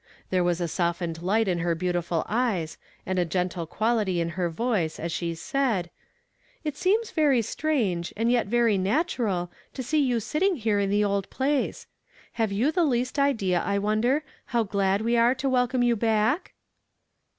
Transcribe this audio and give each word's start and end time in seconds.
There 0.31 0.43
was 0.43 0.59
a 0.59 0.67
softened 0.67 1.21
light 1.21 1.47
in 1.47 1.59
her 1.59 1.75
beautiful 1.75 2.25
eyes, 2.27 2.79
and 3.05 3.19
a 3.19 3.23
gontle 3.23 3.69
quality 3.69 4.19
in 4.19 4.29
her 4.29 4.49
voice 4.49 4.99
as 4.99 5.11
she 5.11 5.35
said, 5.35 5.91
—"It 6.63 6.75
seems 6.75 7.11
very 7.11 7.43
strange, 7.43 8.11
and 8.17 8.31
yet 8.31 8.47
very 8.47 8.79
natural, 8.79 9.51
to 9.75 9.83
see 9.83 9.99
you 10.01 10.19
sitting 10.19 10.55
here 10.55 10.79
in 10.79 10.89
the 10.89 11.03
old 11.03 11.29
place. 11.29 11.85
Have 12.31 12.51
you 12.51 12.71
tlie 12.73 12.87
least 12.89 13.19
idea, 13.19 13.59
I 13.61 13.77
wonder, 13.77 14.23
how 14.45 14.63
glad 14.63 15.01
we 15.03 15.17
are 15.17 15.35
to 15.35 15.47
wel 15.47 15.67
come 15.67 15.83
you 15.83 15.95
back 15.95 16.53